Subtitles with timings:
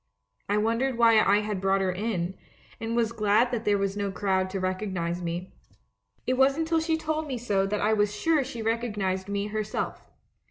[0.49, 2.33] I wondered why I had brought her in,
[2.79, 5.53] and was glad that there was no crowd to recognize me.
[6.25, 10.01] It wasn't till she told me so that I was sure she recognised me herself.